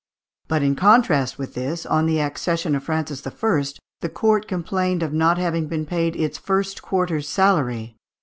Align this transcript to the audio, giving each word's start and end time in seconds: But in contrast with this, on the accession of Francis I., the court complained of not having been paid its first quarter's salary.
But 0.47 0.63
in 0.63 0.75
contrast 0.75 1.37
with 1.37 1.53
this, 1.53 1.85
on 1.85 2.07
the 2.07 2.19
accession 2.19 2.73
of 2.73 2.83
Francis 2.85 3.21
I., 3.27 3.63
the 3.99 4.09
court 4.09 4.47
complained 4.47 5.03
of 5.03 5.13
not 5.13 5.37
having 5.37 5.67
been 5.67 5.85
paid 5.85 6.15
its 6.15 6.39
first 6.39 6.81
quarter's 6.81 7.29
salary. 7.29 7.95